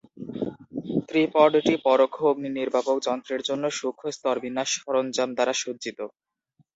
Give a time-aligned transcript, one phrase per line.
[1.07, 5.99] ত্রিপডটি পরোক্ষ অগ্নিনির্বাপক যন্ত্রের জন্য সূক্ষ্ম স্তরবিন্যাস সরঞ্জাম দ্বারা সজ্জিত।